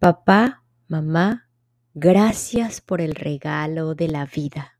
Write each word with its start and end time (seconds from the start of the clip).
Papá, 0.00 0.64
mamá, 0.88 1.50
gracias 1.92 2.80
por 2.80 3.02
el 3.02 3.14
regalo 3.14 3.94
de 3.94 4.08
la 4.08 4.24
vida. 4.24 4.78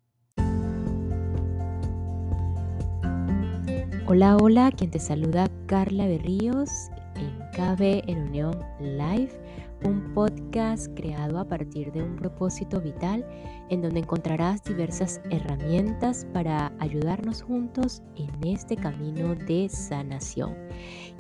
Hola, 4.07 4.39
hola, 4.39 4.73
quien 4.73 4.91
te 4.91 4.99
saluda 4.99 5.51
Carla 5.67 6.07
Berríos 6.07 6.71
en 7.17 7.39
KB 7.53 8.03
en 8.09 8.29
Unión 8.29 8.59
Live, 8.81 9.39
un 9.85 10.15
podcast 10.15 10.87
creado 10.97 11.39
a 11.39 11.47
partir 11.47 11.93
de 11.93 12.03
un 12.03 12.17
propósito 12.17 12.81
vital 12.81 13.23
en 13.69 13.83
donde 13.83 14.01
encontrarás 14.01 14.65
diversas 14.65 15.21
herramientas 15.29 16.27
para 16.33 16.73
ayudarnos 16.79 17.43
juntos 17.43 18.03
en 18.17 18.31
este 18.43 18.75
camino 18.75 19.35
de 19.35 19.69
sanación 19.69 20.57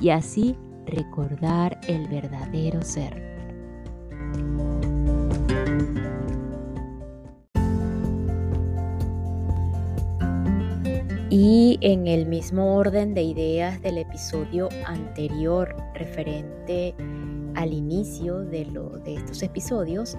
y 0.01 0.09
así 0.09 0.57
recordar 0.87 1.79
el 1.87 2.09
verdadero 2.09 2.80
ser. 2.80 3.39
Y 11.33 11.79
en 11.80 12.09
el 12.09 12.27
mismo 12.27 12.74
orden 12.74 13.15
de 13.15 13.23
ideas 13.23 13.80
del 13.83 13.98
episodio 13.98 14.69
anterior 14.85 15.77
referente 15.95 16.93
al 17.55 17.73
inicio 17.73 18.41
de, 18.41 18.66
de 19.05 19.15
estos 19.15 19.43
episodios, 19.45 20.16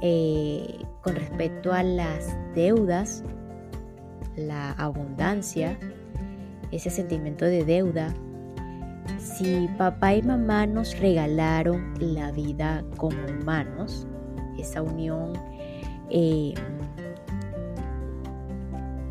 eh, 0.00 0.78
con 1.02 1.16
respecto 1.16 1.72
a 1.72 1.82
las 1.82 2.36
deudas, 2.54 3.24
la 4.36 4.72
abundancia, 4.72 5.78
ese 6.70 6.90
sentimiento 6.90 7.44
de 7.44 7.64
deuda, 7.64 8.14
si 9.18 9.68
papá 9.78 10.14
y 10.14 10.22
mamá 10.22 10.66
nos 10.66 10.98
regalaron 10.98 11.94
la 11.98 12.30
vida 12.32 12.84
como 12.96 13.16
humanos, 13.26 14.06
esa 14.58 14.82
unión 14.82 15.32
eh, 16.10 16.54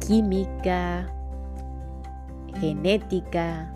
química, 0.06 1.08
genética, 2.60 3.74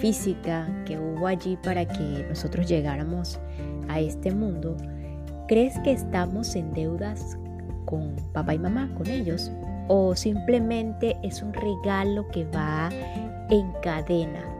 física 0.00 0.68
que 0.84 0.98
hubo 0.98 1.26
allí 1.26 1.56
para 1.62 1.86
que 1.86 2.26
nosotros 2.28 2.68
llegáramos 2.68 3.38
a 3.88 4.00
este 4.00 4.32
mundo, 4.32 4.76
¿crees 5.48 5.78
que 5.80 5.92
estamos 5.92 6.56
en 6.56 6.72
deudas 6.72 7.38
con 7.84 8.16
papá 8.32 8.54
y 8.54 8.58
mamá, 8.58 8.92
con 8.94 9.06
ellos? 9.06 9.50
¿O 9.88 10.14
simplemente 10.14 11.16
es 11.22 11.42
un 11.42 11.52
regalo 11.52 12.26
que 12.28 12.44
va 12.46 12.88
en 13.50 13.72
cadena, 13.82 14.51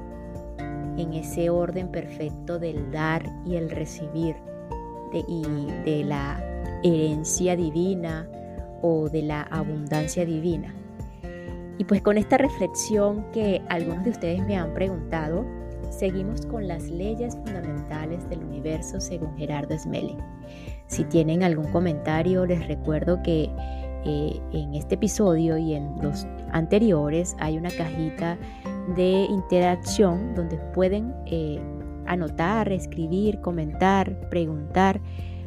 en 0.98 1.14
ese 1.14 1.50
orden 1.50 1.88
perfecto 1.88 2.58
del 2.58 2.90
dar 2.90 3.22
y 3.44 3.56
el 3.56 3.70
recibir, 3.70 4.36
y 5.28 5.42
de 5.84 6.04
la 6.04 6.42
herencia 6.82 7.54
divina 7.54 8.26
o 8.80 9.08
de 9.08 9.22
la 9.22 9.42
abundancia 9.42 10.24
divina? 10.24 10.74
Y 11.78 11.84
pues 11.84 12.02
con 12.02 12.18
esta 12.18 12.38
reflexión 12.38 13.24
que 13.32 13.62
algunos 13.68 14.04
de 14.04 14.10
ustedes 14.10 14.46
me 14.46 14.56
han 14.56 14.72
preguntado, 14.74 15.44
seguimos 15.90 16.46
con 16.46 16.68
las 16.68 16.84
leyes 16.84 17.36
fundamentales 17.36 18.28
del 18.28 18.44
universo 18.44 19.00
según 19.00 19.36
Gerardo 19.36 19.78
Smelling. 19.78 20.18
Si 20.86 21.04
tienen 21.04 21.42
algún 21.42 21.70
comentario, 21.72 22.46
les 22.46 22.66
recuerdo 22.66 23.22
que 23.22 23.50
eh, 24.04 24.40
en 24.52 24.74
este 24.74 24.96
episodio 24.96 25.56
y 25.56 25.74
en 25.74 25.94
los 26.02 26.26
anteriores 26.50 27.36
hay 27.38 27.56
una 27.56 27.70
cajita 27.70 28.36
de 28.88 29.26
interacción 29.28 30.34
donde 30.34 30.58
pueden 30.74 31.14
eh, 31.26 31.60
anotar, 32.06 32.72
escribir, 32.72 33.40
comentar, 33.40 34.28
preguntar 34.28 35.00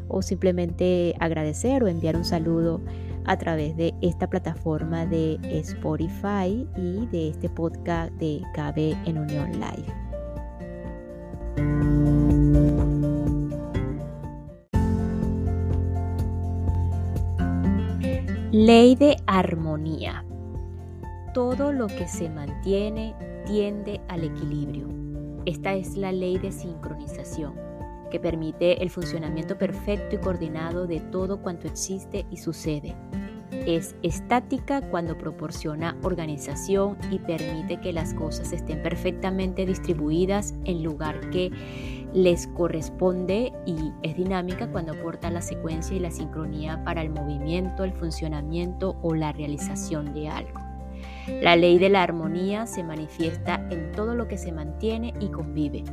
o 0.08 0.22
simplemente 0.22 1.16
agradecer 1.20 1.84
o 1.84 1.88
enviar 1.88 2.16
un 2.16 2.26
saludo 2.26 2.82
a 3.26 3.38
través 3.38 3.76
de 3.76 3.94
esta 4.02 4.30
plataforma 4.30 5.06
de 5.06 5.40
Spotify 5.44 6.68
y 6.78 7.08
de 7.08 7.30
este 7.30 7.50
podcast 7.50 8.12
de 8.14 8.42
KB 8.54 8.96
en 9.08 9.18
Unión 9.18 9.52
Live. 9.54 10.06
Ley 18.52 18.96
de 18.96 19.18
armonía. 19.28 20.25
Todo 21.36 21.74
lo 21.74 21.88
que 21.88 22.08
se 22.08 22.30
mantiene 22.30 23.14
tiende 23.46 24.00
al 24.08 24.24
equilibrio. 24.24 24.88
Esta 25.46 25.74
es 25.74 25.98
la 25.98 26.14
ley 26.14 26.38
de 26.38 26.54
sincronización 26.54 27.56
que 28.10 28.22
permite 28.22 28.82
el 28.82 28.90
funcionamiento 28.90 29.58
perfecto 29.58 30.16
y 30.16 30.20
coordinado 30.20 30.88
de 30.88 31.02
todo 31.02 31.42
cuanto 31.42 31.68
existe 31.68 32.26
y 32.32 32.38
sucede. 32.38 32.96
Es 33.52 33.98
estática 34.02 34.80
cuando 34.90 35.18
proporciona 35.18 35.98
organización 36.04 36.98
y 37.12 37.20
permite 37.20 37.82
que 37.82 37.92
las 37.92 38.14
cosas 38.14 38.54
estén 38.54 38.82
perfectamente 38.82 39.66
distribuidas 39.66 40.56
en 40.64 40.84
lugar 40.84 41.32
que 41.32 41.52
les 42.14 42.48
corresponde 42.48 43.52
y 43.66 43.92
es 44.04 44.16
dinámica 44.16 44.72
cuando 44.72 44.94
aporta 44.94 45.30
la 45.30 45.42
secuencia 45.42 45.98
y 45.98 46.00
la 46.00 46.12
sincronía 46.12 46.82
para 46.86 47.02
el 47.02 47.10
movimiento, 47.10 47.84
el 47.84 47.92
funcionamiento 47.92 48.96
o 49.02 49.14
la 49.14 49.34
realización 49.34 50.14
de 50.14 50.30
algo. 50.30 50.65
La 51.28 51.56
ley 51.56 51.78
de 51.80 51.90
la 51.90 52.04
armonía 52.04 52.68
se 52.68 52.84
manifiesta 52.84 53.66
en 53.72 53.92
todo 53.92 54.16
lo 54.16 54.28
que 54.28 54.38
se 54.38 54.52
mantiene 54.52 55.14
y 55.20 55.28
convive. 55.30 55.84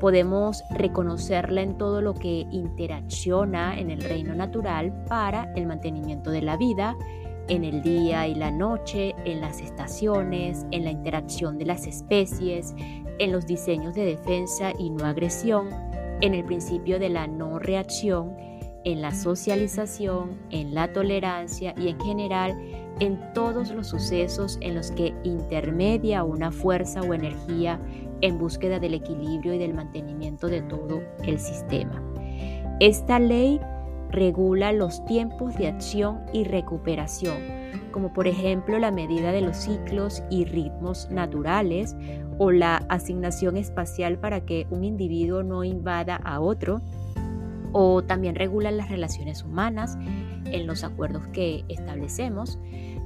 Podemos 0.00 0.62
reconocerla 0.70 1.62
en 1.62 1.78
todo 1.78 2.00
lo 2.00 2.14
que 2.14 2.46
interacciona 2.50 3.78
en 3.78 3.90
el 3.90 4.02
reino 4.02 4.34
natural 4.34 4.92
para 5.08 5.52
el 5.54 5.66
mantenimiento 5.66 6.30
de 6.30 6.42
la 6.42 6.56
vida, 6.56 6.96
en 7.48 7.64
el 7.64 7.82
día 7.82 8.26
y 8.26 8.34
la 8.34 8.50
noche, 8.50 9.14
en 9.24 9.40
las 9.40 9.60
estaciones, 9.60 10.66
en 10.70 10.84
la 10.84 10.90
interacción 10.90 11.58
de 11.58 11.66
las 11.66 11.86
especies, 11.86 12.74
en 13.18 13.32
los 13.32 13.46
diseños 13.46 13.94
de 13.94 14.04
defensa 14.04 14.72
y 14.78 14.90
no 14.90 15.04
agresión, 15.04 15.68
en 16.20 16.34
el 16.34 16.44
principio 16.44 16.98
de 16.98 17.10
la 17.10 17.26
no 17.26 17.58
reacción, 17.58 18.34
en 18.84 19.02
la 19.02 19.12
socialización, 19.12 20.38
en 20.50 20.74
la 20.74 20.92
tolerancia 20.92 21.74
y 21.76 21.88
en 21.88 22.00
general 22.00 22.56
en 23.00 23.32
todos 23.32 23.70
los 23.70 23.88
sucesos 23.88 24.58
en 24.60 24.74
los 24.74 24.90
que 24.92 25.14
intermedia 25.24 26.24
una 26.24 26.50
fuerza 26.52 27.00
o 27.00 27.14
energía 27.14 27.80
en 28.20 28.38
búsqueda 28.38 28.78
del 28.78 28.94
equilibrio 28.94 29.54
y 29.54 29.58
del 29.58 29.74
mantenimiento 29.74 30.46
de 30.46 30.62
todo 30.62 31.02
el 31.24 31.38
sistema. 31.38 32.02
Esta 32.80 33.18
ley 33.18 33.60
regula 34.10 34.72
los 34.72 35.04
tiempos 35.06 35.56
de 35.56 35.68
acción 35.68 36.20
y 36.32 36.44
recuperación, 36.44 37.36
como 37.92 38.12
por 38.12 38.26
ejemplo 38.26 38.78
la 38.78 38.90
medida 38.90 39.32
de 39.32 39.40
los 39.40 39.56
ciclos 39.56 40.22
y 40.30 40.44
ritmos 40.44 41.10
naturales 41.10 41.96
o 42.38 42.50
la 42.50 42.76
asignación 42.88 43.56
espacial 43.56 44.18
para 44.18 44.40
que 44.40 44.66
un 44.70 44.84
individuo 44.84 45.42
no 45.42 45.64
invada 45.64 46.16
a 46.16 46.40
otro, 46.40 46.80
o 47.74 48.02
también 48.02 48.36
regula 48.36 48.70
las 48.70 48.88
relaciones 48.88 49.42
humanas 49.42 49.98
en 50.46 50.66
los 50.66 50.84
acuerdos 50.84 51.26
que 51.28 51.64
establecemos, 51.68 52.58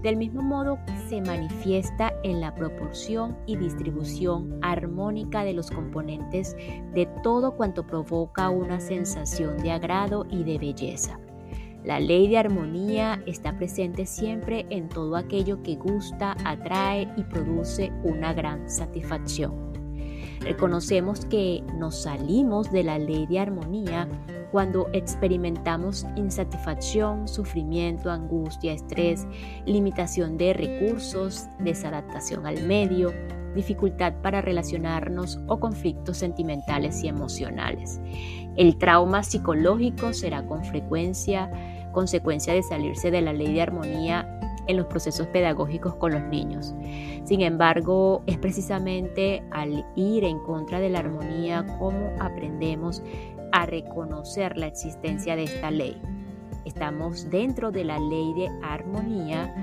del 0.02 0.16
mismo 0.16 0.42
modo 0.42 0.78
se 1.08 1.22
manifiesta 1.22 2.12
en 2.22 2.40
la 2.40 2.54
proporción 2.54 3.36
y 3.46 3.56
distribución 3.56 4.58
armónica 4.62 5.42
de 5.42 5.54
los 5.54 5.70
componentes 5.70 6.54
de 6.94 7.08
todo 7.22 7.56
cuanto 7.56 7.86
provoca 7.86 8.50
una 8.50 8.78
sensación 8.78 9.56
de 9.56 9.72
agrado 9.72 10.26
y 10.30 10.44
de 10.44 10.58
belleza. 10.58 11.18
La 11.82 11.98
ley 11.98 12.28
de 12.28 12.36
armonía 12.36 13.22
está 13.24 13.56
presente 13.56 14.04
siempre 14.04 14.66
en 14.68 14.90
todo 14.90 15.16
aquello 15.16 15.62
que 15.62 15.76
gusta, 15.76 16.36
atrae 16.44 17.08
y 17.16 17.22
produce 17.22 17.90
una 18.04 18.34
gran 18.34 18.68
satisfacción. 18.68 19.72
Reconocemos 20.40 21.24
que 21.24 21.62
nos 21.78 22.02
salimos 22.02 22.70
de 22.70 22.84
la 22.84 22.98
ley 22.98 23.26
de 23.26 23.38
armonía 23.38 24.08
cuando 24.50 24.88
experimentamos 24.92 26.06
insatisfacción, 26.16 27.28
sufrimiento, 27.28 28.10
angustia, 28.10 28.72
estrés, 28.72 29.26
limitación 29.66 30.38
de 30.38 30.54
recursos, 30.54 31.46
desadaptación 31.58 32.46
al 32.46 32.62
medio, 32.66 33.12
dificultad 33.54 34.14
para 34.22 34.40
relacionarnos 34.40 35.40
o 35.46 35.58
conflictos 35.58 36.18
sentimentales 36.18 37.02
y 37.02 37.08
emocionales. 37.08 38.00
El 38.56 38.76
trauma 38.76 39.22
psicológico 39.22 40.12
será 40.12 40.46
con 40.46 40.64
frecuencia 40.64 41.50
consecuencia 41.92 42.52
de 42.54 42.62
salirse 42.62 43.10
de 43.10 43.22
la 43.22 43.32
ley 43.32 43.52
de 43.52 43.62
armonía 43.62 44.38
en 44.68 44.76
los 44.76 44.86
procesos 44.86 45.26
pedagógicos 45.28 45.94
con 45.96 46.12
los 46.12 46.22
niños. 46.24 46.74
Sin 47.24 47.40
embargo, 47.40 48.22
es 48.26 48.38
precisamente 48.38 49.42
al 49.50 49.84
ir 49.96 50.24
en 50.24 50.38
contra 50.40 50.78
de 50.78 50.90
la 50.90 51.00
armonía 51.00 51.66
como 51.78 52.12
aprendemos 52.20 53.02
a 53.52 53.66
reconocer 53.66 54.56
la 54.56 54.66
existencia 54.66 55.36
de 55.36 55.44
esta 55.44 55.70
ley. 55.70 56.00
Estamos 56.64 57.30
dentro 57.30 57.70
de 57.70 57.84
la 57.84 57.98
ley 57.98 58.34
de 58.34 58.48
armonía 58.62 59.54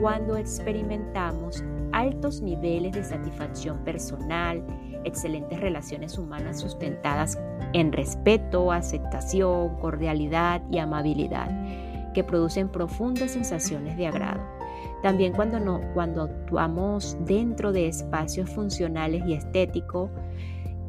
cuando 0.00 0.36
experimentamos 0.36 1.64
altos 1.92 2.40
niveles 2.40 2.92
de 2.92 3.04
satisfacción 3.04 3.78
personal, 3.84 4.64
excelentes 5.04 5.60
relaciones 5.60 6.18
humanas 6.18 6.60
sustentadas 6.60 7.38
en 7.72 7.92
respeto, 7.92 8.72
aceptación, 8.72 9.76
cordialidad 9.78 10.62
y 10.70 10.78
amabilidad, 10.78 11.50
que 12.14 12.24
producen 12.24 12.68
profundas 12.68 13.32
sensaciones 13.32 13.96
de 13.96 14.06
agrado. 14.06 14.42
También 15.02 15.32
cuando, 15.32 15.58
no, 15.58 15.80
cuando 15.94 16.22
actuamos 16.22 17.16
dentro 17.26 17.72
de 17.72 17.88
espacios 17.88 18.48
funcionales 18.50 19.24
y 19.26 19.34
estéticos 19.34 20.10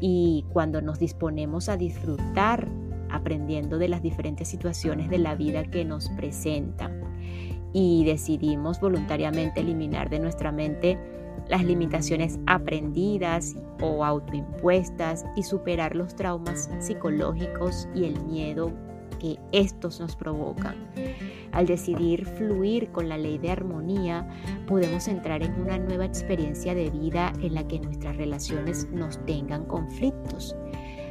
y 0.06 0.44
cuando 0.52 0.82
nos 0.82 1.00
disponemos 1.00 1.70
a 1.70 1.78
disfrutar 1.78 2.68
aprendiendo 3.10 3.78
de 3.78 3.88
las 3.88 4.02
diferentes 4.02 4.50
situaciones 4.50 5.10
de 5.10 5.18
la 5.18 5.34
vida 5.34 5.64
que 5.64 5.86
nos 5.86 6.10
presentan 6.10 7.00
y 7.72 8.04
decidimos 8.04 8.82
voluntariamente 8.82 9.62
eliminar 9.62 10.10
de 10.10 10.20
nuestra 10.20 10.52
mente 10.52 11.00
las 11.48 11.64
limitaciones 11.64 12.38
aprendidas 12.48 13.56
o 13.80 14.04
autoimpuestas 14.04 15.24
y 15.38 15.44
superar 15.44 15.96
los 15.96 16.18
traumas 16.18 16.70
psicológicos 16.82 17.88
y 17.96 18.04
el 18.04 18.20
miedo 18.26 18.74
estos 19.52 20.00
nos 20.00 20.16
provocan. 20.16 20.76
Al 21.52 21.66
decidir 21.66 22.26
fluir 22.26 22.92
con 22.92 23.10
la 23.10 23.18
ley 23.18 23.38
de 23.38 23.52
armonía, 23.52 24.28
podemos 24.68 25.08
entrar 25.08 25.44
en 25.44 25.54
una 25.62 25.78
nueva 25.78 26.06
experiencia 26.06 26.74
de 26.74 26.90
vida 26.90 27.34
en 27.42 27.54
la 27.54 27.68
que 27.68 27.80
nuestras 27.80 28.18
relaciones 28.18 28.90
nos 28.92 29.24
tengan 29.26 29.66
conflictos. 29.66 30.56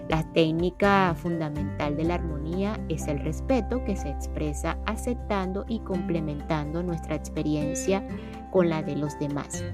La 0.09 0.31
técnica 0.33 1.15
fundamental 1.17 1.97
de 1.97 2.05
la 2.05 2.15
armonía 2.15 2.79
es 2.89 3.07
el 3.07 3.21
respeto 3.21 3.83
que 3.85 3.97
se 3.97 4.11
expresa 4.11 4.77
aceptando 4.85 5.65
y 5.69 5.79
complementando 5.81 6.83
nuestra 6.83 7.15
experiencia 7.15 8.07
con 8.51 8.69
la 8.69 8.83
de 8.83 8.97
los 8.97 9.19
demás. 9.19 9.65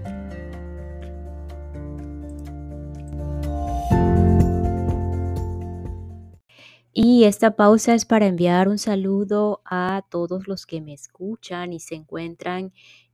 Y 7.18 7.24
esta 7.24 7.56
pausa 7.56 7.94
es 7.94 8.04
para 8.04 8.28
enviar 8.28 8.68
un 8.68 8.78
saludo 8.78 9.60
a 9.64 10.04
todos 10.08 10.46
los 10.46 10.66
que 10.66 10.80
me 10.80 10.92
escuchan 10.92 11.72
y 11.72 11.80
se 11.80 11.96
encuentran 11.96 12.72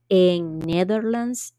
en 0.09 0.59
Netherlands, 0.59 1.55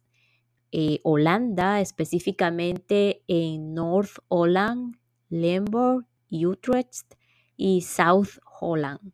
eh, 0.71 1.01
Holanda, 1.03 1.81
específicamente 1.81 3.25
en 3.27 3.75
North 3.75 4.19
Holland, 4.29 4.95
Limburg, 5.29 6.07
Utrecht 6.31 7.15
y 7.57 7.81
South 7.81 8.39
Holland. 8.61 9.13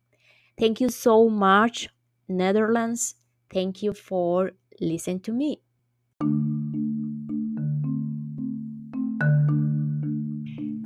Thank 0.55 0.81
you 0.81 0.89
so 0.89 1.27
much, 1.27 1.89
Netherlands. 2.27 3.15
Thank 3.51 3.81
you 3.81 3.95
for 3.95 4.53
listening 4.79 5.21
to 5.21 5.33
me. 5.33 5.59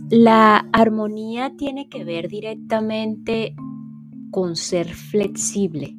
La 0.10 0.60
armonía 0.72 1.58
tiene 1.58 1.90
que 1.90 2.06
ver 2.06 2.30
directamente 2.30 3.58
con 4.32 4.56
ser 4.56 4.88
flexible, 4.88 5.98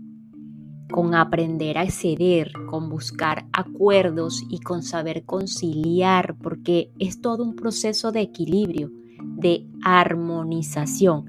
con 0.91 1.15
aprender 1.15 1.77
a 1.77 1.91
ceder, 1.91 2.53
con 2.71 2.89
buscar 2.89 3.47
acuerdos 3.53 4.43
y 4.49 4.61
con 4.61 4.83
saber 4.83 5.27
conciliar, 5.27 6.39
porque 6.39 6.91
es 6.99 7.21
todo 7.21 7.45
un 7.45 7.55
proceso 7.55 8.11
de 8.11 8.23
equilibrio, 8.23 8.91
de 9.23 9.69
armonización. 9.83 11.27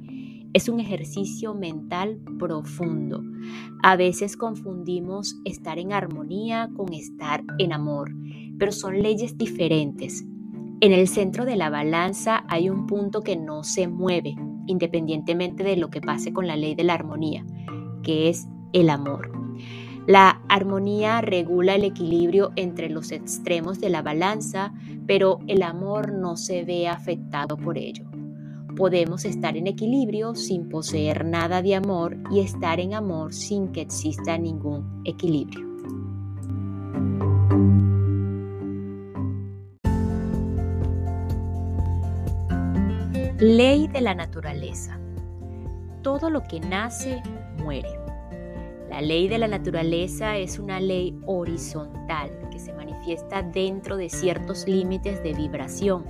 Es 0.54 0.70
un 0.70 0.80
ejercicio 0.80 1.54
mental 1.54 2.22
profundo. 2.40 3.22
A 3.84 3.98
veces 3.98 4.38
confundimos 4.38 5.36
estar 5.44 5.80
en 5.80 5.92
armonía 5.92 6.70
con 6.78 6.94
estar 6.94 7.44
en 7.58 7.74
amor, 7.74 8.14
pero 8.58 8.72
son 8.72 9.02
leyes 9.02 9.38
diferentes. 9.38 10.24
En 10.82 10.94
el 10.94 11.10
centro 11.10 11.44
de 11.44 11.58
la 11.58 11.70
balanza 11.70 12.46
hay 12.48 12.70
un 12.70 12.88
punto 12.88 13.22
que 13.22 13.36
no 13.36 13.66
se 13.66 13.90
mueve, 13.90 14.38
independientemente 14.66 15.62
de 15.66 15.76
lo 15.76 15.90
que 15.90 16.00
pase 16.00 16.32
con 16.32 16.48
la 16.48 16.56
ley 16.56 16.74
de 16.74 16.86
la 16.86 16.94
armonía, 16.94 17.46
que 18.02 18.30
es 18.30 18.48
el 18.72 18.90
amor. 18.90 19.30
La 20.08 20.42
armonía 20.48 21.20
regula 21.20 21.76
el 21.76 21.84
equilibrio 21.84 22.52
entre 22.56 22.90
los 22.90 23.12
extremos 23.12 23.82
de 23.82 23.90
la 23.90 24.02
balanza, 24.02 24.74
pero 25.06 25.40
el 25.48 25.64
amor 25.64 26.14
no 26.14 26.38
se 26.38 26.64
ve 26.64 26.88
afectado 26.88 27.58
por 27.58 27.78
ello. 27.78 28.06
Podemos 28.78 29.26
estar 29.26 29.58
en 29.58 29.68
equilibrio 29.68 30.34
sin 30.34 30.70
poseer 30.70 31.26
nada 31.26 31.62
de 31.62 31.76
amor 31.76 32.16
y 32.32 32.40
estar 32.40 32.80
en 32.80 32.94
amor 32.94 33.34
sin 33.34 33.74
que 33.74 33.82
exista 33.82 34.38
ningún 34.38 35.02
equilibrio. 35.04 35.68
Ley 43.40 43.88
de 43.88 44.02
la 44.02 44.14
naturaleza. 44.14 45.00
Todo 46.02 46.30
lo 46.30 46.44
que 46.44 46.60
nace 46.60 47.24
muere. 47.64 47.88
La 48.90 49.00
ley 49.00 49.30
de 49.30 49.38
la 49.38 49.48
naturaleza 49.48 50.36
es 50.36 50.60
una 50.60 50.82
ley 50.82 51.18
horizontal 51.26 52.32
que 52.52 52.60
se 52.60 52.74
manifiesta 52.74 53.42
dentro 53.42 53.96
de 53.96 54.10
ciertos 54.10 54.68
límites 54.68 55.24
de 55.24 55.32
vibración. 55.32 56.04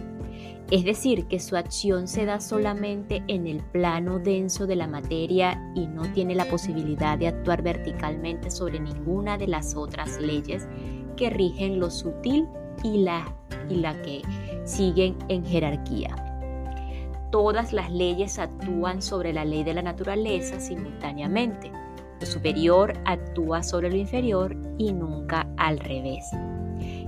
Es 0.71 0.83
decir, 0.83 1.27
que 1.27 1.39
su 1.39 1.55
acción 1.55 2.07
se 2.07 2.25
da 2.25 2.41
solamente 2.41 3.21
en 3.27 3.45
el 3.45 3.61
plano 3.61 4.17
denso 4.17 4.65
de 4.65 4.77
la 4.77 4.87
materia 4.87 5.71
y 5.75 5.85
no 5.85 6.11
tiene 6.13 6.33
la 6.33 6.45
posibilidad 6.45 7.15
de 7.15 7.27
actuar 7.27 7.61
verticalmente 7.61 8.49
sobre 8.49 8.79
ninguna 8.79 9.37
de 9.37 9.45
las 9.45 9.75
otras 9.75 10.19
leyes 10.19 10.67
que 11.15 11.29
rigen 11.29 11.79
lo 11.79 11.91
sutil 11.91 12.47
y 12.83 13.03
la, 13.03 13.23
y 13.69 13.75
la 13.75 14.01
que 14.01 14.23
siguen 14.65 15.15
en 15.27 15.45
jerarquía 15.45 16.25
todas 17.31 17.73
las 17.73 17.91
leyes 17.91 18.39
actúan 18.39 19.01
sobre 19.01 19.33
la 19.33 19.45
ley 19.45 19.63
de 19.63 19.73
la 19.73 19.81
naturaleza 19.81 20.59
simultáneamente. 20.59 21.71
Lo 22.19 22.25
superior 22.25 22.93
actúa 23.05 23.63
sobre 23.63 23.89
lo 23.89 23.95
inferior 23.95 24.55
y 24.77 24.91
nunca 24.91 25.47
al 25.57 25.79
revés. 25.79 26.25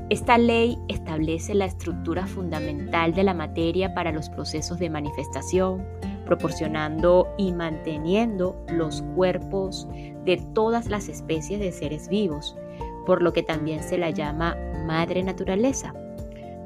Esta 0.09 0.37
ley 0.37 0.77
establece 0.89 1.53
la 1.53 1.65
estructura 1.65 2.27
fundamental 2.27 3.13
de 3.13 3.23
la 3.23 3.33
materia 3.33 3.93
para 3.93 4.11
los 4.11 4.29
procesos 4.29 4.77
de 4.77 4.89
manifestación, 4.89 5.85
proporcionando 6.25 7.33
y 7.37 7.53
manteniendo 7.53 8.61
los 8.67 9.01
cuerpos 9.15 9.87
de 10.25 10.37
todas 10.53 10.87
las 10.89 11.07
especies 11.07 11.59
de 11.59 11.71
seres 11.71 12.09
vivos, 12.09 12.57
por 13.05 13.21
lo 13.21 13.31
que 13.33 13.43
también 13.43 13.83
se 13.83 13.97
la 13.97 14.09
llama 14.09 14.57
madre 14.85 15.23
naturaleza. 15.23 15.93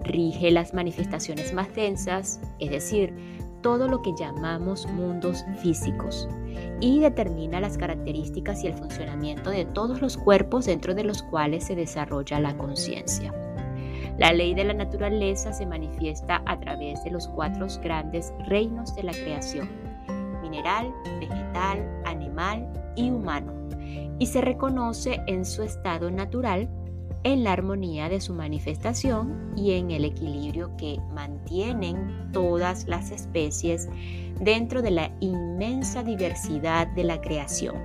Rige 0.04 0.52
las 0.52 0.74
manifestaciones 0.74 1.54
más 1.54 1.74
densas, 1.76 2.40
es 2.60 2.70
decir, 2.70 3.14
todo 3.66 3.88
lo 3.88 4.04
que 4.04 4.14
llamamos 4.14 4.86
mundos 4.92 5.44
físicos 5.58 6.30
y 6.82 7.00
determina 7.00 7.60
las 7.60 7.80
características 7.80 8.64
y 8.64 8.68
el 8.68 8.76
funcionamiento 8.76 9.50
de 9.50 9.66
todos 9.66 10.04
los 10.04 10.18
cuerpos 10.18 10.68
dentro 10.68 10.94
de 10.94 11.04
los 11.04 11.24
cuales 11.24 11.64
se 11.64 11.76
desarrolla 11.76 12.40
la 12.40 12.56
conciencia. 12.56 13.34
La 14.20 14.32
ley 14.34 14.54
de 14.54 14.66
la 14.66 14.76
naturaleza 14.76 15.52
se 15.52 15.66
manifiesta 15.66 16.44
a 16.46 16.60
través 16.60 17.04
de 17.04 17.10
los 17.10 17.28
cuatro 17.28 17.66
grandes 17.82 18.32
reinos 18.48 18.96
de 18.96 19.02
la 19.02 19.14
creación, 19.14 19.68
mineral, 20.44 20.94
vegetal, 21.20 22.04
animal 22.06 22.72
y 22.96 23.10
humano, 23.10 23.52
y 24.20 24.28
se 24.28 24.42
reconoce 24.42 25.24
en 25.26 25.44
su 25.44 25.64
estado 25.64 26.12
natural 26.12 26.70
en 27.26 27.44
la 27.44 27.54
armonía 27.54 28.08
de 28.08 28.22
su 28.22 28.36
manifestación 28.36 29.52
y 29.58 29.74
en 29.74 29.90
el 29.90 30.06
equilibrio 30.06 30.78
que 30.78 31.00
mantienen 31.12 32.30
todas 32.32 32.88
las 32.88 33.10
especies 33.10 33.90
dentro 34.40 34.84
de 34.84 34.92
la 34.92 35.12
inmensa 35.22 36.04
diversidad 36.04 36.86
de 36.88 37.04
la 37.04 37.20
creación. 37.20 37.78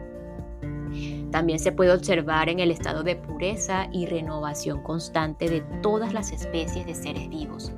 También 1.31 1.59
se 1.59 1.73
puede 1.73 1.93
observar 1.93 2.51
en 2.51 2.61
el 2.61 2.71
estado 2.71 3.03
de 3.03 3.17
pureza 3.17 3.89
y 3.93 4.05
renovación 4.05 4.83
constante 4.83 5.49
de 5.49 5.63
todas 5.81 6.13
las 6.13 6.33
especies 6.33 6.85
de 6.85 6.95
seres 6.95 7.31
vivos 7.31 7.73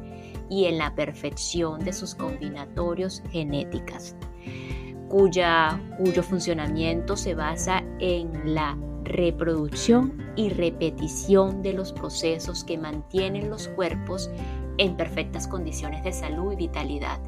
y 0.50 0.64
en 0.64 0.78
la 0.78 0.96
perfección 0.96 1.84
de 1.84 1.92
sus 1.92 2.16
combinatorios 2.16 3.22
genéticas, 3.30 4.16
cuya, 5.08 5.80
cuyo 5.96 6.24
funcionamiento 6.24 7.16
se 7.16 7.36
basa 7.36 7.84
en 8.00 8.52
la 8.52 8.76
reproducción 9.04 10.18
y 10.36 10.50
repetición 10.50 11.62
de 11.62 11.72
los 11.72 11.92
procesos 11.92 12.64
que 12.64 12.78
mantienen 12.78 13.50
los 13.50 13.68
cuerpos 13.68 14.30
en 14.78 14.96
perfectas 14.96 15.46
condiciones 15.46 16.02
de 16.04 16.12
salud 16.12 16.52
y 16.52 16.56
vitalidad. 16.56 17.20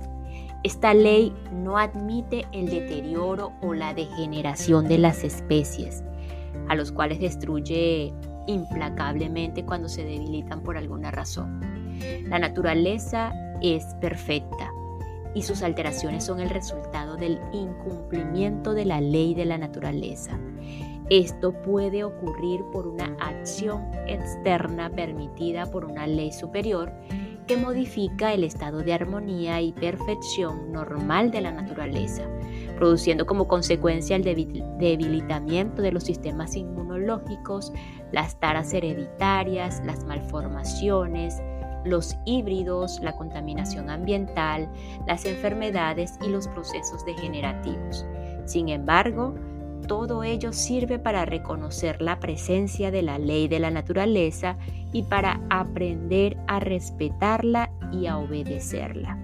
Esta 0.63 0.95
ley 0.95 1.35
no 1.53 1.77
admite 1.77 2.47
el 2.53 2.67
deterioro 2.67 3.53
o 3.61 3.75
la 3.75 3.93
degeneración 3.93 4.89
de 4.89 4.99
las 4.99 5.23
especies, 5.23 6.03
a 6.69 6.75
los 6.75 6.91
cuales 6.91 7.21
destruye 7.21 8.15
implacablemente 8.47 9.65
cuando 9.65 9.89
se 9.89 10.05
debilitan 10.05 10.63
por 10.63 10.77
alguna 10.77 11.11
razón. 11.11 11.61
La 12.29 12.39
naturaleza 12.39 13.33
es 13.61 13.85
perfecta 14.01 14.71
y 15.35 15.43
sus 15.43 15.63
alteraciones 15.63 16.25
son 16.25 16.41
el 16.41 16.49
resultado 16.49 17.17
del 17.17 17.41
incumplimiento 17.53 18.73
de 18.73 18.85
la 18.85 19.01
ley 19.01 19.35
de 19.35 19.45
la 19.45 19.59
naturaleza. 19.59 20.39
Esto 21.11 21.53
puede 21.53 22.03
ocurrir 22.03 22.65
por 22.73 22.87
una 22.87 23.15
acción 23.21 23.91
externa 24.07 24.89
permitida 24.91 25.67
por 25.67 25.85
una 25.85 26.07
ley 26.07 26.33
superior 26.33 26.93
que 27.47 27.57
modifica 27.59 28.33
el 28.33 28.43
estado 28.43 28.79
de 28.79 28.95
armonía 28.95 29.61
y 29.61 29.73
perfección 29.73 30.73
normal 30.73 31.31
de 31.31 31.43
la 31.43 31.53
naturaleza, 31.53 32.23
produciendo 32.79 33.27
como 33.27 33.47
consecuencia 33.47 34.17
el 34.17 34.23
debilitamiento 34.23 35.83
de 35.83 35.93
los 35.93 36.05
sistemas 36.05 36.57
inmunológicos, 36.57 37.71
las 38.13 38.41
taras 38.41 38.73
hereditarias, 38.73 39.83
las 39.85 40.05
malformaciones, 40.05 41.43
los 41.85 42.17
híbridos, 42.25 42.99
la 43.01 43.15
contaminación 43.15 43.91
ambiental, 43.91 44.71
las 45.07 45.27
enfermedades 45.27 46.19
y 46.27 46.31
los 46.31 46.49
procesos 46.49 47.05
degenerativos. 47.05 48.07
Sin 48.47 48.71
embargo, 48.71 49.35
todo 49.87 50.25
ello 50.25 50.53
sirve 50.53 50.99
para 50.99 51.25
reconocer 51.25 52.03
la 52.03 52.21
presencia 52.21 52.91
de 52.91 53.03
la 53.03 53.19
ley 53.19 53.49
de 53.49 53.59
la 53.59 53.71
naturaleza 53.71 54.59
y 54.93 55.03
para 55.05 55.41
aprender 55.51 56.37
a 56.47 56.61
respetarla 56.61 57.71
y 57.93 58.07
a 58.07 58.19
obedecerla. 58.19 59.19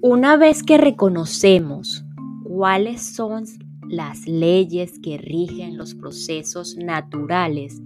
Una 0.00 0.36
vez 0.36 0.62
que 0.62 0.78
reconocemos 0.78 2.04
cuáles 2.44 3.02
son 3.02 3.44
las 3.88 4.26
leyes 4.26 4.98
que 5.00 5.18
rigen 5.18 5.76
los 5.76 5.94
procesos 5.94 6.76
naturales, 6.76 7.80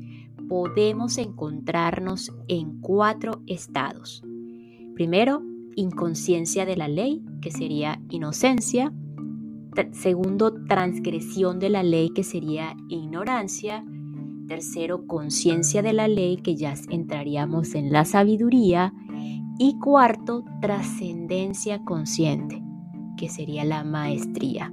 podemos 0.52 1.16
encontrarnos 1.16 2.30
en 2.46 2.78
cuatro 2.82 3.40
estados. 3.46 4.22
Primero, 4.94 5.42
inconsciencia 5.76 6.66
de 6.66 6.76
la 6.76 6.88
ley, 6.88 7.24
que 7.40 7.50
sería 7.50 8.02
inocencia. 8.10 8.92
Segundo, 9.92 10.52
transgresión 10.68 11.58
de 11.58 11.70
la 11.70 11.82
ley, 11.82 12.10
que 12.10 12.22
sería 12.22 12.76
ignorancia. 12.90 13.82
Tercero, 14.46 15.06
conciencia 15.06 15.80
de 15.80 15.94
la 15.94 16.06
ley, 16.06 16.36
que 16.36 16.54
ya 16.54 16.74
entraríamos 16.90 17.74
en 17.74 17.90
la 17.90 18.04
sabiduría. 18.04 18.92
Y 19.58 19.78
cuarto, 19.78 20.44
trascendencia 20.60 21.82
consciente, 21.82 22.62
que 23.16 23.30
sería 23.30 23.64
la 23.64 23.84
maestría. 23.84 24.70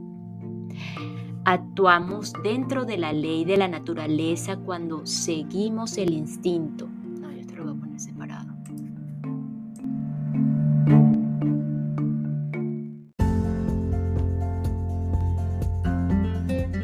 Actuamos 1.46 2.34
dentro 2.44 2.86
de 2.86 2.98
la 2.98 3.14
ley 3.14 3.46
de 3.46 3.58
la 3.58 3.68
naturaleza 3.68 4.58
cuando 4.58 5.06
seguimos 5.06 5.98
el 5.98 6.14
instinto. 6.14 6.88
No, 7.20 7.32
yo 7.32 7.48
te 7.48 7.56
lo 7.56 7.64
voy 7.64 7.74
a 7.74 7.80
poner 7.80 8.00
separado. 8.00 8.50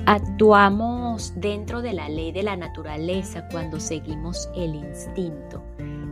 Actuamos 0.07 1.33
dentro 1.35 1.81
de 1.81 1.93
la 1.93 2.07
ley 2.09 2.31
de 2.31 2.43
la 2.43 2.55
naturaleza 2.55 3.47
cuando 3.51 3.79
seguimos 3.79 4.49
el 4.55 4.75
instinto, 4.75 5.63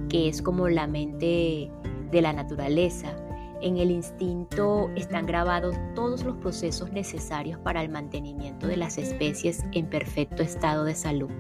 que 0.10 0.30
es 0.30 0.42
como 0.42 0.68
la 0.68 0.88
mente 0.88 1.72
de 2.12 2.22
la 2.22 2.34
naturaleza 2.34 3.16
en 3.64 3.78
el 3.78 3.92
instinto 3.92 4.92
están 4.96 5.26
grabados 5.26 5.76
todos 5.96 6.24
los 6.24 6.36
procesos 6.38 6.92
necesarios 6.92 7.58
para 7.60 7.82
el 7.82 7.90
mantenimiento 7.90 8.68
de 8.68 8.78
las 8.78 8.98
especies 8.98 9.64
en 9.72 9.88
perfecto 9.88 10.44
estado 10.44 10.84
de 10.84 10.94
salud. 10.94 11.32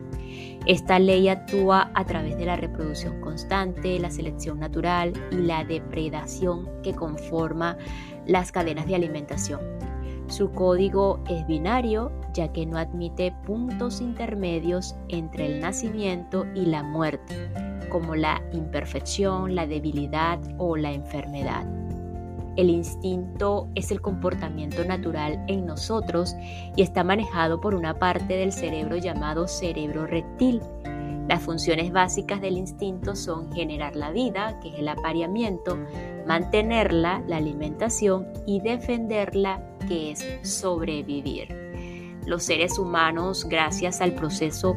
Esta 0.65 0.98
ley 0.98 1.27
actúa 1.27 1.92
a 1.94 2.06
través 2.06 2.38
de 2.38 2.46
la 2.46 2.56
reproducción 2.56 3.20
constante, 3.20 4.00
la 4.00 4.10
selección 4.10 4.60
natural 4.60 5.13
y 5.32 5.36
la 5.36 5.65
depredación 5.65 6.70
que 6.82 6.96
conforma 6.96 7.77
las 8.25 8.51
cadenas 8.51 8.88
de 8.88 8.96
alimentación. 8.96 9.60
Su 10.27 10.51
código 10.51 11.20
es 11.30 11.46
binario, 11.46 12.12
ya 12.34 12.53
que 12.53 12.65
no 12.65 12.77
admite 12.77 13.34
puntos 13.46 14.00
intermedios 14.00 14.96
entre 15.10 15.46
el 15.46 15.60
nacimiento 15.60 16.46
y 16.56 16.65
la 16.65 16.82
muerte, 16.82 17.50
como 17.89 18.15
la 18.15 18.42
imperfección, 18.53 19.53
la 19.53 19.68
debilidad 19.68 20.39
o 20.58 20.77
la 20.77 20.94
enfermedad. 20.94 21.82
El 22.55 22.69
instinto 22.69 23.67
es 23.74 23.91
el 23.91 24.01
comportamiento 24.01 24.86
natural 24.86 25.43
en 25.48 25.65
nosotros 25.65 26.36
y 26.75 26.83
está 26.83 27.03
manejado 27.03 27.60
por 27.60 27.74
una 27.74 27.98
parte 27.98 28.36
del 28.36 28.51
cerebro 28.51 28.98
llamado 28.98 29.48
cerebro 29.48 30.05
reptil. 30.05 30.62
Las 31.27 31.41
funciones 31.41 31.91
básicas 31.91 32.41
del 32.41 32.57
instinto 32.57 33.15
son 33.15 33.51
generar 33.53 33.95
la 33.95 34.12
vida, 34.12 34.60
que 34.60 34.69
es 34.69 34.79
el 34.79 34.88
apareamiento, 34.88 35.77
mantenerla, 36.27 37.24
la 37.27 37.38
alimentación, 37.38 38.27
y 38.45 38.60
defenderla, 38.60 39.63
que 39.88 40.12
es 40.12 40.25
sobrevivir. 40.43 41.48
Los 42.25 42.43
seres 42.43 42.77
humanos, 42.77 43.45
gracias 43.45 44.00
al 44.01 44.13
proceso 44.13 44.75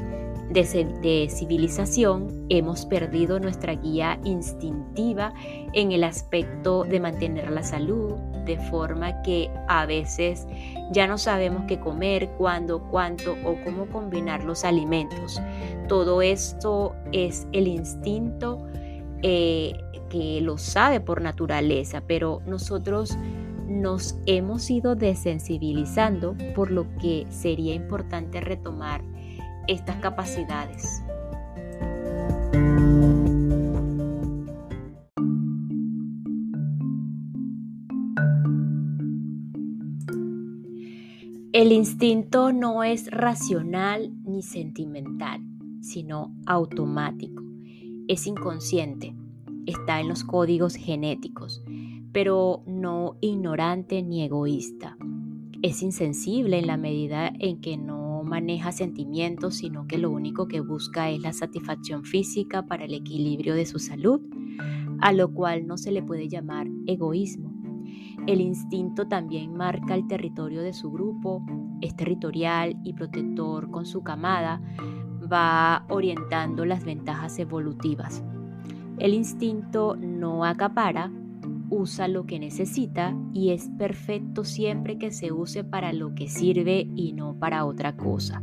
de, 0.51 1.29
civilización 1.31 2.47
hemos 2.49 2.87
perdido 2.87 3.41
nuestra 3.41 3.75
guía 3.75 4.19
instintiva 4.25 5.33
en 5.73 5.93
el 5.93 6.05
aspecto 6.05 6.85
de 6.85 7.01
mantener 7.01 7.51
la 7.51 7.63
salud, 7.63 8.15
de 8.45 8.59
forma 8.71 9.23
que 9.23 9.51
a 9.69 9.87
veces 9.87 10.47
ya 10.93 11.07
no 11.07 11.19
sabemos 11.19 11.65
qué 11.67 11.81
comer, 11.81 12.31
cuándo, 12.39 12.83
cuánto 12.91 13.37
o 13.45 13.57
cómo 13.65 13.87
combinar 13.87 14.45
los 14.45 14.65
alimentos. 14.65 15.41
Todo 15.89 16.23
esto 16.23 16.95
es 17.13 17.47
el 17.53 17.67
instinto 17.67 18.65
eh, 19.23 19.73
que 20.09 20.41
lo 20.41 20.59
sabe 20.59 21.01
por 21.01 21.21
naturaleza, 21.21 22.03
pero 22.07 22.41
nosotros 22.47 23.19
nos 23.67 24.17
hemos 24.27 24.71
ido 24.71 24.95
desensibilizando, 24.95 26.37
por 26.55 26.71
lo 26.71 26.87
que 26.99 27.27
sería 27.31 27.75
importante 27.75 28.41
retomar 28.41 29.03
estas 29.67 29.97
capacidades. 29.97 31.03
El 41.53 41.73
instinto 41.73 42.53
no 42.53 42.85
es 42.85 43.11
racional 43.11 44.13
ni 44.27 44.43
sentimental, 44.43 45.41
sino 45.81 46.35
automático. 46.45 47.43
Es 48.09 48.27
inconsciente, 48.27 49.15
está 49.65 50.01
en 50.01 50.09
los 50.09 50.23
códigos 50.23 50.75
genéticos, 50.75 51.63
pero 52.13 52.63
no 52.67 53.17
ignorante 53.23 54.03
ni 54.03 54.23
egoísta. 54.23 54.99
Es 55.63 55.83
insensible 55.83 56.59
en 56.59 56.67
la 56.67 56.77
medida 56.77 57.33
en 57.39 57.63
que 57.63 57.79
no 57.79 57.96
maneja 58.27 58.73
sentimientos, 58.73 59.57
sino 59.57 59.87
que 59.87 59.99
lo 59.99 60.11
único 60.11 60.49
que 60.49 60.61
busca 60.61 61.09
es 61.11 61.21
la 61.21 61.33
satisfacción 61.33 62.05
física 62.05 62.67
para 62.67 62.85
el 62.85 62.95
equilibrio 62.95 63.55
de 63.55 63.67
su 63.67 63.79
salud, 63.79 64.21
a 65.01 65.13
lo 65.13 65.33
cual 65.33 65.67
no 65.67 65.79
se 65.79 65.93
le 65.93 66.03
puede 66.03 66.29
llamar 66.29 66.67
egoísmo. 66.87 67.53
El 68.27 68.41
instinto 68.41 69.07
también 69.07 69.55
marca 69.55 69.95
el 69.95 70.07
territorio 70.07 70.63
de 70.63 70.73
su 70.73 70.91
grupo, 70.91 71.45
es 71.81 71.95
territorial 71.95 72.77
y 72.83 72.93
protector 72.93 73.71
con 73.71 73.87
su 73.87 74.03
camada, 74.03 74.61
va 75.33 75.85
orientando 75.89 76.65
las 76.65 76.85
ventajas 76.85 77.39
evolutivas. 77.39 78.25
El 78.99 79.15
instinto 79.15 79.97
no 79.97 80.45
acapara, 80.45 81.13
usa 81.71 82.09
lo 82.09 82.27
que 82.27 82.39
necesita 82.39 83.17
y 83.33 83.51
es 83.51 83.69
perfecto 83.79 84.45
siempre 84.45 84.99
que 84.99 85.11
se 85.11 85.33
use 85.33 85.65
para 85.65 85.93
lo 85.93 86.15
que 86.15 86.29
sirve 86.29 86.89
y 86.95 87.13
no 87.13 87.39
para 87.39 87.65
otra 87.65 87.97
cosa. 87.97 88.43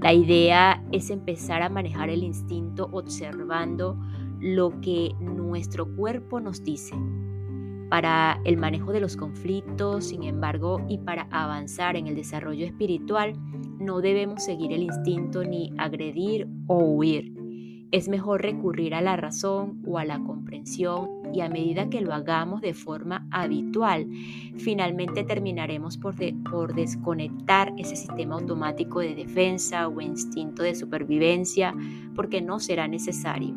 La 0.00 0.12
idea 0.12 0.82
es 0.90 1.10
empezar 1.10 1.62
a 1.62 1.68
manejar 1.68 2.10
el 2.10 2.24
instinto 2.24 2.88
observando 2.92 3.96
lo 4.40 4.80
que 4.80 5.14
nuestro 5.20 5.94
cuerpo 5.94 6.40
nos 6.40 6.64
dice. 6.64 6.96
Para 7.88 8.40
el 8.44 8.56
manejo 8.56 8.92
de 8.92 9.00
los 9.00 9.16
conflictos, 9.16 10.06
sin 10.06 10.24
embargo, 10.24 10.84
y 10.88 10.98
para 10.98 11.28
avanzar 11.30 11.94
en 11.94 12.08
el 12.08 12.16
desarrollo 12.16 12.66
espiritual, 12.66 13.34
no 13.78 14.00
debemos 14.00 14.42
seguir 14.42 14.72
el 14.72 14.82
instinto 14.82 15.44
ni 15.44 15.72
agredir 15.78 16.48
o 16.66 16.78
huir. 16.78 17.32
Es 17.92 18.08
mejor 18.08 18.42
recurrir 18.42 18.94
a 18.94 19.02
la 19.02 19.16
razón 19.16 19.82
o 19.86 19.98
a 19.98 20.04
la 20.04 20.18
comprensión 20.18 21.21
y 21.32 21.40
a 21.40 21.48
medida 21.48 21.88
que 21.88 22.00
lo 22.00 22.12
hagamos 22.12 22.60
de 22.60 22.74
forma 22.74 23.26
habitual, 23.30 24.06
finalmente 24.58 25.24
terminaremos 25.24 25.96
por, 25.96 26.14
por 26.50 26.74
desconectar 26.74 27.72
ese 27.78 27.96
sistema 27.96 28.34
automático 28.34 29.00
de 29.00 29.14
defensa 29.14 29.88
o 29.88 30.00
instinto 30.00 30.62
de 30.62 30.74
supervivencia 30.74 31.74
porque 32.14 32.40
no 32.42 32.60
será 32.60 32.88
necesario. 32.88 33.56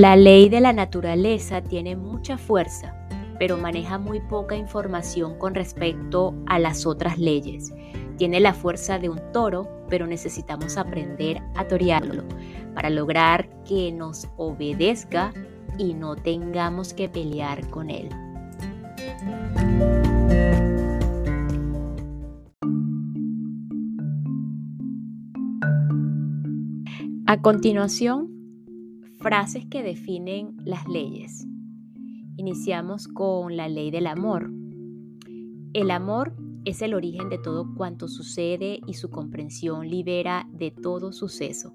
La 0.00 0.16
ley 0.16 0.48
de 0.48 0.60
la 0.60 0.72
naturaleza 0.72 1.60
tiene 1.60 1.94
mucha 1.94 2.38
fuerza, 2.38 2.94
pero 3.40 3.56
maneja 3.56 3.96
muy 3.96 4.20
poca 4.20 4.54
información 4.54 5.38
con 5.38 5.54
respecto 5.54 6.34
a 6.46 6.58
las 6.58 6.84
otras 6.84 7.18
leyes. 7.18 7.72
Tiene 8.18 8.38
la 8.38 8.52
fuerza 8.52 8.98
de 8.98 9.08
un 9.08 9.18
toro, 9.32 9.66
pero 9.88 10.06
necesitamos 10.06 10.76
aprender 10.76 11.40
a 11.56 11.66
torearlo. 11.66 12.22
para 12.74 12.90
lograr 12.90 13.48
que 13.64 13.90
nos 13.90 14.28
obedezca 14.36 15.32
y 15.76 15.94
no 15.94 16.14
tengamos 16.14 16.94
que 16.94 17.08
pelear 17.08 17.68
con 17.68 17.90
él. 17.90 18.08
A 27.26 27.40
continuación, 27.42 28.28
frases 29.18 29.66
que 29.66 29.82
definen 29.82 30.56
las 30.64 30.86
leyes. 30.86 31.46
Iniciamos 32.40 33.06
con 33.06 33.54
la 33.54 33.68
ley 33.68 33.90
del 33.90 34.06
amor. 34.06 34.50
El 35.74 35.90
amor 35.90 36.34
es 36.64 36.80
el 36.80 36.94
origen 36.94 37.28
de 37.28 37.36
todo 37.36 37.74
cuanto 37.74 38.08
sucede 38.08 38.80
y 38.86 38.94
su 38.94 39.10
comprensión 39.10 39.90
libera 39.90 40.48
de 40.50 40.70
todo 40.70 41.12
suceso. 41.12 41.74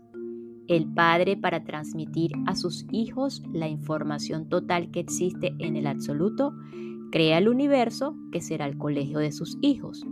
El 0.67 0.91
padre 0.91 1.38
para 1.38 1.63
transmitir 1.63 2.31
a 2.48 2.55
sus 2.55 2.88
hijos 2.89 3.43
la 3.53 3.67
información 3.67 4.50
total 4.50 4.89
que 4.89 5.01
existe 5.01 5.53
en 5.60 5.75
el 5.75 5.86
absoluto, 5.86 6.51
crea 7.12 7.38
el 7.38 7.48
universo 7.48 8.15
que 8.31 8.41
será 8.41 8.65
el 8.65 8.79
colegio 8.79 9.19
de 9.19 9.34
sus 9.34 9.60
hijos. 9.62 10.03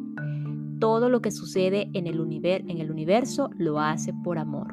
Todo 0.79 1.10
lo 1.10 1.19
que 1.24 1.31
sucede 1.31 1.89
en 1.93 2.05
el, 2.05 2.19
en 2.43 2.77
el 2.77 2.91
universo 2.91 3.50
lo 3.57 3.79
hace 3.79 4.13
por 4.24 4.38
amor. 4.38 4.72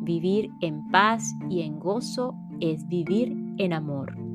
Vivir 0.00 0.48
en 0.62 0.88
paz 0.88 1.34
y 1.50 1.60
en 1.60 1.78
gozo 1.78 2.34
es 2.60 2.88
vivir 2.88 3.36
en 3.58 3.74
amor. 3.74 4.27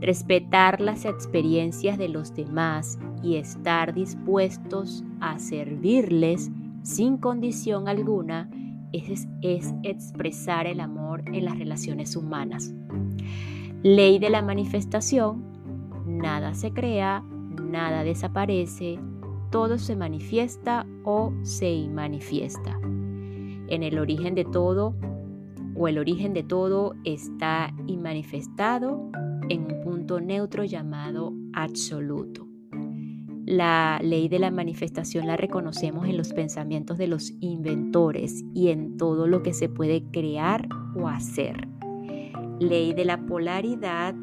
Respetar 0.00 0.80
las 0.80 1.04
experiencias 1.04 1.98
de 1.98 2.08
los 2.08 2.34
demás 2.34 2.98
y 3.22 3.36
estar 3.36 3.94
dispuestos 3.94 5.04
a 5.20 5.38
servirles 5.38 6.50
sin 6.82 7.16
condición 7.16 7.88
alguna 7.88 8.50
es, 8.92 9.26
es, 9.42 9.74
expresar 9.82 10.66
el 10.66 10.80
amor 10.80 11.22
en 11.26 11.44
las 11.44 11.58
relaciones 11.58 12.14
humanas. 12.16 12.72
Ley 13.82 14.18
de 14.18 14.30
la 14.30 14.42
manifestación, 14.42 15.44
nada 16.06 16.54
se 16.54 16.72
crea, 16.72 17.22
nada 17.60 18.04
desaparece, 18.04 18.98
todo 19.50 19.78
se 19.78 19.96
manifiesta 19.96 20.86
o 21.04 21.32
se 21.42 21.88
manifiesta 21.88 22.78
en 23.68 23.82
el 23.82 23.98
origen 23.98 24.34
de 24.34 24.44
todo 24.44 24.94
o 25.74 25.88
el 25.88 25.98
origen 25.98 26.32
de 26.32 26.42
todo 26.42 26.94
está 27.04 27.72
manifestado 27.86 29.10
en 29.48 29.62
un 29.62 29.80
punto 29.82 30.20
neutro 30.20 30.64
llamado 30.64 31.32
absoluto. 31.52 32.46
La 33.44 34.00
ley 34.02 34.28
de 34.28 34.40
la 34.40 34.50
manifestación 34.50 35.26
la 35.26 35.36
reconocemos 35.36 36.08
en 36.08 36.16
los 36.16 36.32
pensamientos 36.32 36.98
de 36.98 37.06
los 37.06 37.32
inventores 37.40 38.44
y 38.54 38.68
en 38.68 38.96
todo 38.96 39.28
lo 39.28 39.42
que 39.42 39.54
se 39.54 39.68
puede 39.68 40.02
crear 40.10 40.68
o 40.96 41.06
hacer. 41.06 41.68
Ley 42.58 42.92
de 42.92 43.04
la 43.04 43.24
polaridad, 43.24 44.16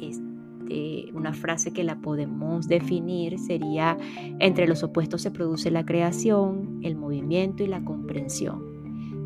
este, 0.00 1.12
una 1.14 1.32
frase 1.32 1.72
que 1.72 1.84
la 1.84 2.00
podemos 2.00 2.66
definir 2.66 3.38
sería, 3.38 3.96
entre 4.40 4.66
los 4.66 4.82
opuestos 4.82 5.22
se 5.22 5.30
produce 5.30 5.70
la 5.70 5.84
creación, 5.84 6.80
el 6.82 6.96
movimiento 6.96 7.62
y 7.62 7.68
la 7.68 7.84
comprensión 7.84 8.76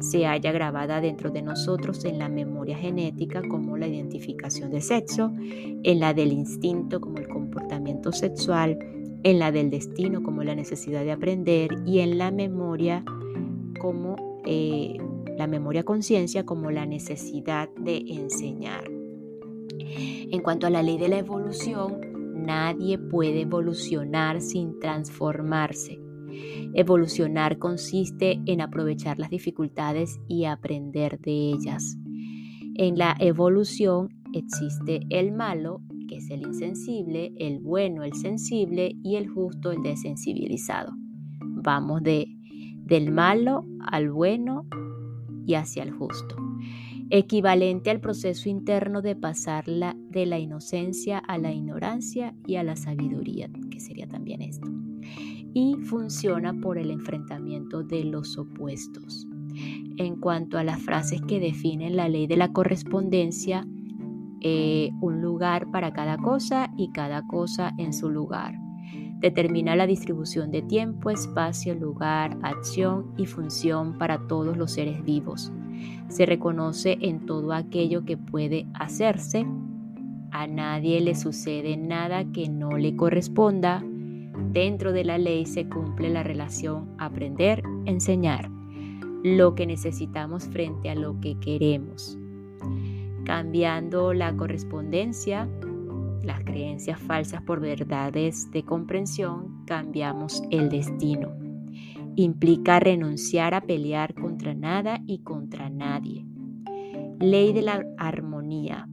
se 0.00 0.24
halla 0.26 0.50
grabada 0.50 1.00
dentro 1.00 1.30
de 1.30 1.42
nosotros 1.42 2.04
en 2.04 2.18
la 2.18 2.28
memoria 2.28 2.49
genética 2.76 3.42
como 3.48 3.76
la 3.76 3.86
identificación 3.86 4.70
de 4.70 4.80
sexo, 4.80 5.32
en 5.38 6.00
la 6.00 6.14
del 6.14 6.32
instinto 6.32 7.00
como 7.00 7.18
el 7.18 7.28
comportamiento 7.28 8.12
sexual, 8.12 8.78
en 9.22 9.38
la 9.38 9.52
del 9.52 9.70
destino 9.70 10.22
como 10.22 10.42
la 10.42 10.54
necesidad 10.54 11.04
de 11.04 11.12
aprender 11.12 11.70
y 11.86 12.00
en 12.00 12.18
la 12.18 12.30
memoria 12.30 13.04
como 13.80 14.40
eh, 14.44 14.96
la 15.36 15.46
memoria 15.46 15.84
conciencia 15.84 16.44
como 16.44 16.70
la 16.70 16.86
necesidad 16.86 17.68
de 17.76 17.98
enseñar. 18.08 18.84
En 19.80 20.40
cuanto 20.42 20.66
a 20.66 20.70
la 20.70 20.82
ley 20.82 20.98
de 20.98 21.08
la 21.08 21.18
evolución, 21.18 22.00
nadie 22.34 22.98
puede 22.98 23.42
evolucionar 23.42 24.40
sin 24.40 24.78
transformarse. 24.78 26.00
Evolucionar 26.74 27.58
consiste 27.58 28.40
en 28.46 28.60
aprovechar 28.60 29.18
las 29.18 29.30
dificultades 29.30 30.20
y 30.28 30.44
aprender 30.44 31.18
de 31.20 31.32
ellas. 31.52 31.96
En 32.74 32.98
la 32.98 33.16
evolución 33.18 34.08
existe 34.32 35.00
el 35.10 35.32
malo, 35.32 35.82
que 36.08 36.16
es 36.16 36.30
el 36.30 36.42
insensible, 36.42 37.32
el 37.36 37.60
bueno, 37.60 38.04
el 38.04 38.14
sensible 38.14 38.96
y 39.02 39.16
el 39.16 39.28
justo, 39.28 39.72
el 39.72 39.82
desensibilizado. 39.82 40.92
Vamos 41.40 42.02
de, 42.02 42.26
del 42.84 43.10
malo 43.10 43.66
al 43.86 44.10
bueno 44.10 44.66
y 45.46 45.54
hacia 45.54 45.82
el 45.82 45.90
justo. 45.90 46.36
Equivalente 47.10 47.90
al 47.90 48.00
proceso 48.00 48.48
interno 48.48 49.02
de 49.02 49.16
pasar 49.16 49.64
de 49.64 50.26
la 50.26 50.38
inocencia 50.38 51.18
a 51.18 51.38
la 51.38 51.52
ignorancia 51.52 52.34
y 52.46 52.56
a 52.56 52.62
la 52.62 52.76
sabiduría, 52.76 53.50
que 53.70 53.80
sería 53.80 54.06
también 54.06 54.42
esto 54.42 54.70
y 55.54 55.76
funciona 55.82 56.54
por 56.54 56.78
el 56.78 56.90
enfrentamiento 56.90 57.82
de 57.82 58.04
los 58.04 58.38
opuestos. 58.38 59.26
En 59.96 60.16
cuanto 60.16 60.58
a 60.58 60.64
las 60.64 60.80
frases 60.80 61.20
que 61.22 61.40
definen 61.40 61.96
la 61.96 62.08
ley 62.08 62.26
de 62.26 62.36
la 62.36 62.52
correspondencia, 62.52 63.66
eh, 64.40 64.90
un 65.00 65.20
lugar 65.20 65.70
para 65.70 65.92
cada 65.92 66.16
cosa 66.16 66.72
y 66.76 66.90
cada 66.92 67.26
cosa 67.26 67.72
en 67.78 67.92
su 67.92 68.10
lugar. 68.10 68.54
Determina 69.18 69.76
la 69.76 69.86
distribución 69.86 70.50
de 70.50 70.62
tiempo, 70.62 71.10
espacio, 71.10 71.74
lugar, 71.74 72.38
acción 72.42 73.12
y 73.18 73.26
función 73.26 73.98
para 73.98 74.26
todos 74.26 74.56
los 74.56 74.72
seres 74.72 75.04
vivos. 75.04 75.52
Se 76.08 76.24
reconoce 76.24 76.96
en 77.02 77.26
todo 77.26 77.52
aquello 77.52 78.04
que 78.06 78.16
puede 78.16 78.66
hacerse. 78.72 79.46
A 80.32 80.46
nadie 80.46 81.00
le 81.00 81.14
sucede 81.14 81.76
nada 81.76 82.24
que 82.32 82.48
no 82.48 82.78
le 82.78 82.96
corresponda 82.96 83.82
Dentro 84.52 84.92
de 84.92 85.04
la 85.04 85.16
ley 85.16 85.46
se 85.46 85.68
cumple 85.68 86.10
la 86.10 86.24
relación 86.24 86.88
aprender-enseñar, 86.98 88.50
lo 89.22 89.54
que 89.54 89.66
necesitamos 89.66 90.48
frente 90.48 90.90
a 90.90 90.94
lo 90.94 91.20
que 91.20 91.38
queremos. 91.38 92.18
Cambiando 93.24 94.12
la 94.12 94.36
correspondencia, 94.36 95.48
las 96.22 96.40
creencias 96.44 97.00
falsas 97.00 97.42
por 97.42 97.60
verdades 97.60 98.50
de 98.50 98.64
comprensión, 98.64 99.64
cambiamos 99.66 100.42
el 100.50 100.68
destino. 100.68 101.30
Implica 102.16 102.80
renunciar 102.80 103.54
a 103.54 103.60
pelear 103.60 104.14
contra 104.14 104.54
nada 104.54 105.00
y 105.06 105.18
contra 105.18 105.70
nadie. 105.70 106.26
Ley 107.20 107.52
de 107.52 107.62
la 107.62 107.86
armonía. 107.98 108.88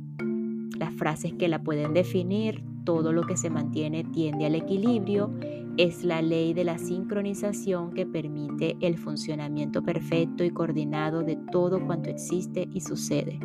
Las 0.78 0.94
frases 0.94 1.34
que 1.34 1.48
la 1.48 1.64
pueden 1.64 1.94
definir 1.94 2.64
todo 2.86 3.12
lo 3.12 3.24
que 3.24 3.36
se 3.36 3.50
mantiene 3.50 4.04
tiende 4.04 4.46
al 4.46 4.56
equilibrio, 4.56 5.34
es 5.78 6.04
la 6.04 6.22
ley 6.22 6.54
de 6.54 6.64
la 6.64 6.78
sincronización 6.78 7.94
que 7.94 8.06
permite 8.06 8.78
el 8.82 8.98
funcionamiento 8.98 9.84
perfecto 9.84 10.44
y 10.44 10.50
coordinado 10.50 11.24
de 11.24 11.38
todo 11.52 11.86
cuanto 11.86 12.10
existe 12.10 12.68
y 12.74 12.82
sucede. 12.82 13.40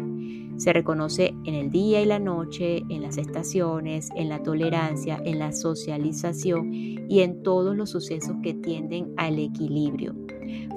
Se 0.56 0.72
reconoce 0.72 1.34
en 1.44 1.54
el 1.54 1.70
día 1.70 2.00
y 2.00 2.06
la 2.06 2.18
noche, 2.18 2.84
en 2.88 3.02
las 3.02 3.18
estaciones, 3.18 4.10
en 4.16 4.28
la 4.28 4.42
tolerancia, 4.42 5.20
en 5.24 5.38
la 5.38 5.52
socialización 5.52 6.72
y 6.72 7.20
en 7.20 7.42
todos 7.42 7.76
los 7.76 7.90
sucesos 7.90 8.36
que 8.42 8.54
tienden 8.54 9.12
al 9.16 9.38
equilibrio. 9.38 10.14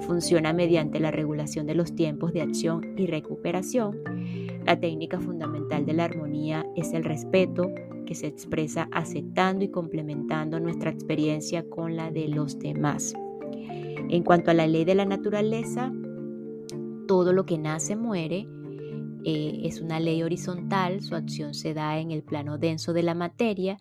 Funciona 0.00 0.52
mediante 0.52 1.00
la 1.00 1.10
regulación 1.10 1.66
de 1.66 1.74
los 1.74 1.94
tiempos 1.94 2.32
de 2.32 2.42
acción 2.42 2.94
y 2.98 3.06
recuperación. 3.06 3.98
La 4.64 4.80
técnica 4.80 5.20
fundamental 5.20 5.86
de 5.86 5.92
la 5.92 6.04
armonía 6.04 6.66
es 6.74 6.92
el 6.92 7.04
respeto, 7.04 7.70
que 8.06 8.14
se 8.14 8.28
expresa 8.28 8.88
aceptando 8.92 9.64
y 9.64 9.68
complementando 9.68 10.58
nuestra 10.60 10.90
experiencia 10.90 11.68
con 11.68 11.96
la 11.96 12.10
de 12.10 12.28
los 12.28 12.58
demás. 12.58 13.14
En 14.08 14.22
cuanto 14.22 14.50
a 14.50 14.54
la 14.54 14.66
ley 14.66 14.84
de 14.84 14.94
la 14.94 15.04
naturaleza, 15.04 15.92
todo 17.06 17.32
lo 17.32 17.46
que 17.46 17.58
nace 17.58 17.96
muere. 17.96 18.48
Eh, 19.24 19.62
es 19.64 19.80
una 19.80 19.98
ley 19.98 20.22
horizontal, 20.22 21.02
su 21.02 21.16
acción 21.16 21.52
se 21.52 21.74
da 21.74 21.98
en 21.98 22.12
el 22.12 22.22
plano 22.22 22.58
denso 22.58 22.92
de 22.92 23.02
la 23.02 23.14
materia. 23.14 23.78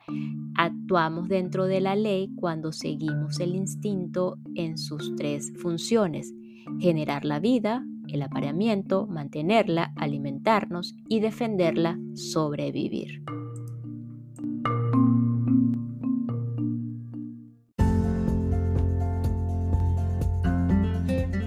Actuamos 0.55 1.27
dentro 1.27 1.65
de 1.65 1.81
la 1.81 1.95
ley 1.95 2.31
cuando 2.35 2.71
seguimos 2.71 3.39
el 3.39 3.55
instinto 3.55 4.37
en 4.55 4.77
sus 4.77 5.15
tres 5.15 5.53
funciones. 5.57 6.33
Generar 6.79 7.25
la 7.25 7.39
vida, 7.39 7.85
el 8.07 8.23
apareamiento, 8.23 9.05
mantenerla, 9.05 9.93
alimentarnos 9.95 10.95
y 11.07 11.19
defenderla, 11.19 11.99
sobrevivir. 12.15 13.34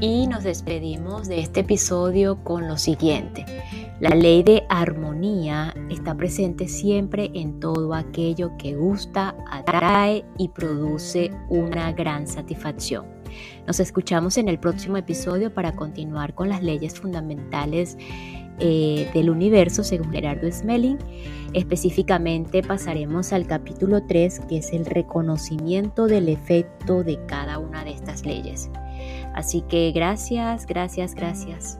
Y 0.00 0.28
nos 0.28 0.44
despedimos 0.44 1.26
de 1.26 1.40
este 1.40 1.60
episodio 1.60 2.44
con 2.44 2.68
lo 2.68 2.76
siguiente. 2.76 3.44
La 4.00 4.10
ley 4.10 4.44
de 4.44 4.62
armonía 4.68 5.74
está 5.90 6.16
presente 6.16 6.68
siempre 6.68 7.32
en 7.34 7.58
todo 7.58 7.94
aquello 7.94 8.52
que 8.56 8.76
gusta, 8.76 9.34
atrae 9.50 10.24
y 10.38 10.50
produce 10.50 11.32
una 11.48 11.90
gran 11.90 12.28
satisfacción. 12.28 13.06
Nos 13.66 13.80
escuchamos 13.80 14.38
en 14.38 14.48
el 14.48 14.60
próximo 14.60 14.96
episodio 14.96 15.52
para 15.52 15.74
continuar 15.74 16.36
con 16.36 16.48
las 16.48 16.62
leyes 16.62 17.00
fundamentales 17.00 17.98
eh, 18.60 19.10
del 19.14 19.30
universo 19.30 19.84
según 19.84 20.12
Gerardo 20.12 20.50
Smelling. 20.50 20.98
Específicamente 21.54 22.62
pasaremos 22.62 23.32
al 23.32 23.46
capítulo 23.46 24.04
3 24.06 24.40
que 24.48 24.58
es 24.58 24.72
el 24.72 24.84
reconocimiento 24.84 26.06
del 26.06 26.28
efecto 26.28 27.04
de 27.04 27.18
cada 27.26 27.58
una 27.58 27.84
de 27.84 27.92
estas 27.92 28.24
leyes. 28.26 28.70
Así 29.34 29.62
que 29.62 29.92
gracias, 29.92 30.66
gracias, 30.66 31.14
gracias. 31.14 31.78